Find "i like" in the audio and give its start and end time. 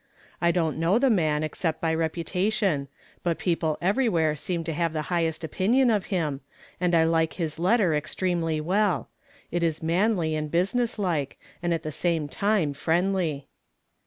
6.95-7.33